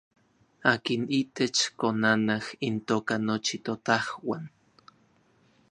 Akin 0.71 1.01
itech 1.19 1.59
konanaj 1.79 2.45
intoka 2.67 3.15
nochi 3.27 3.57
totajuan. 3.65 4.43